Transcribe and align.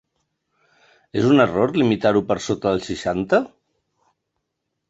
És 1.21 1.27
un 1.33 1.43
error 1.43 1.77
limitar-ho 1.81 2.25
per 2.31 2.39
sota 2.49 2.75
dels 2.77 2.91
seixanta? 2.93 3.41